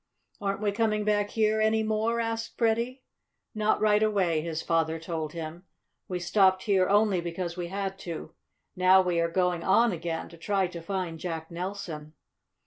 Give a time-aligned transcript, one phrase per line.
[0.41, 3.03] "Aren't we coming back here any more?" asked Freddie.
[3.53, 5.65] "Not right away," his father told him.
[6.07, 8.33] "We stopped here only because we had to.
[8.75, 12.13] Now we are going on again and try to find Jack Nelson."